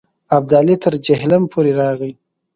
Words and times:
ابدالي 0.37 0.75
تر 0.83 0.93
جیهلم 1.05 1.43
پورې 1.51 1.71
راغی. 1.79 2.11